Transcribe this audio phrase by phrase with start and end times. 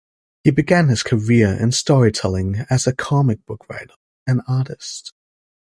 [0.43, 3.93] He began his career in storytelling as a comic book writer
[4.25, 5.13] and artist.